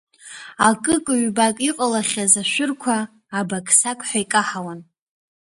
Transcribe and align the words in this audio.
Акык-ҩбак 0.67 1.55
иҟалахьаз 1.69 2.33
ашәырқәа 2.41 2.97
абақ-сақҳәа 3.39 4.17
икаҳауан. 4.23 4.79